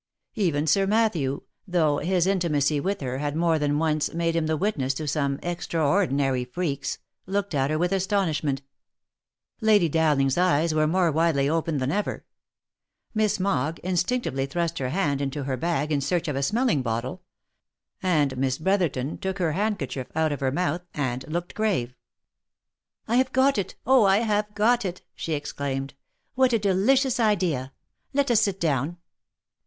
Even 0.33 0.65
Sir 0.65 0.87
Matthew, 0.87 1.41
though 1.67 1.99
his 1.99 2.25
intimacy 2.25 2.79
with 2.79 3.01
her 3.01 3.19
had 3.19 3.35
more 3.35 3.59
than 3.59 3.77
once 3.77 4.11
made 4.15 4.35
him 4.35 4.47
the 4.47 4.57
witness 4.57 4.95
to 4.95 5.07
some 5.07 5.37
extraor* 5.43 6.09
dinary 6.09 6.49
freaks, 6.51 6.97
looked 7.27 7.53
at 7.53 7.69
her 7.69 7.77
with 7.77 7.91
astonishment; 7.91 8.63
Lady 9.61 9.87
Dowling's 9.87 10.39
eyes 10.39 10.73
were 10.73 10.87
more 10.87 11.11
widely 11.11 11.47
opened 11.47 11.79
than 11.79 11.91
ever; 11.91 12.25
Miss 13.13 13.39
Mogg 13.39 13.77
instinctively 13.83 14.47
thrust 14.47 14.79
her 14.79 14.89
hand 14.89 15.21
into 15.21 15.43
her 15.43 15.55
bag 15.55 15.91
in 15.91 16.01
search 16.01 16.27
of 16.27 16.35
a 16.35 16.41
smelling 16.41 16.81
bottle; 16.81 17.21
and 18.01 18.35
Miss 18.37 18.57
Brotherton 18.57 19.19
took 19.19 19.37
her 19.37 19.51
handkerchief 19.51 20.07
out 20.15 20.31
of 20.31 20.39
her 20.39 20.51
mouth, 20.51 20.81
and 20.95 21.31
looked 21.31 21.53
grave." 21.53 21.93
I 23.07 23.17
have 23.17 23.31
got 23.31 23.59
it! 23.59 23.75
Oh, 23.85 24.05
I 24.05 24.21
have 24.23 24.55
got 24.55 24.83
it!" 24.83 25.03
she 25.13 25.33
exclaimed." 25.33 25.93
What 26.33 26.53
a 26.53 26.57
delicious 26.57 27.19
idea!— 27.19 27.71
Let 28.15 28.31
us 28.31 28.41
sit 28.41 28.59
down 28.59 28.97